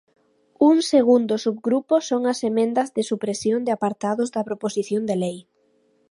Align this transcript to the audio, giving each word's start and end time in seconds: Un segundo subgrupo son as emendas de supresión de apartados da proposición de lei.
Un 0.69 0.77
segundo 0.91 1.33
subgrupo 1.45 1.95
son 2.09 2.21
as 2.31 2.39
emendas 2.51 2.87
de 2.95 3.03
supresión 3.11 3.59
de 3.63 3.71
apartados 3.77 4.31
da 4.35 4.45
proposición 4.49 5.01
de 5.09 5.15
lei. 5.23 5.37